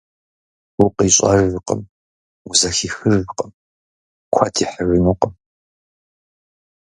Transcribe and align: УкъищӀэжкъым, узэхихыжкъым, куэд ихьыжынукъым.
УкъищӀэжкъым, 0.83 1.81
узэхихыжкъым, 2.49 3.49
куэд 4.33 4.55
ихьыжынукъым. 4.63 5.33